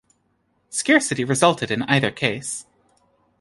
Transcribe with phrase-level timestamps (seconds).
[0.71, 2.65] Scarcity resulted in either case.